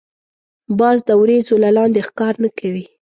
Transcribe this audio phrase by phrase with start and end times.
[0.79, 2.85] باز د وریځو له لاندی ښکار نه کوي